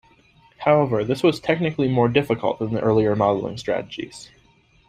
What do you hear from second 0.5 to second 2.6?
However, this was technically more difficult